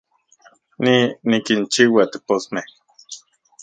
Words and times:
Ni, 0.83 0.95
nikinchiua 1.29 2.03
teposmej 2.11 2.67